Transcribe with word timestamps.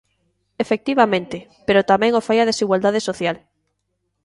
Efectivamente, 0.63 1.37
pero 1.67 1.87
tamén 1.91 2.11
o 2.19 2.25
fai 2.27 2.37
a 2.39 2.49
desigualdade 2.51 3.05
social. 3.09 3.35